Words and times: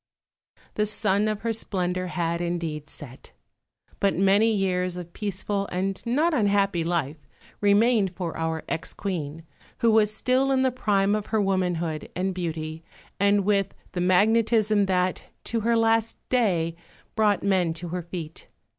The 0.73 0.87
sun 0.87 1.27
of 1.27 1.41
her 1.41 1.53
splendour 1.53 2.07
had 2.07 2.41
indeed 2.41 2.89
set, 2.89 3.33
but 3.99 4.15
many 4.17 4.51
years 4.51 4.97
of 4.97 5.13
peaceful 5.13 5.67
and 5.71 6.01
not 6.07 6.33
unhappy 6.33 6.83
life 6.83 7.17
remained 7.61 8.15
for 8.15 8.35
our 8.35 8.63
ex 8.67 8.95
Queen, 8.95 9.43
who 9.77 9.91
was 9.91 10.11
still 10.11 10.51
in 10.51 10.63
the 10.63 10.71
prime 10.71 11.13
of 11.13 11.27
her 11.27 11.39
womanhood 11.39 12.09
and 12.15 12.33
beauty 12.33 12.83
and 13.19 13.45
with 13.45 13.75
the 13.91 14.01
magnetism 14.01 14.87
that, 14.87 15.25
to 15.43 15.59
her 15.59 15.77
last 15.77 16.17
day, 16.29 16.75
brought 17.15 17.43
men 17.43 17.71
to 17.75 17.89
her 17.89 18.01
feet. 18.01 18.47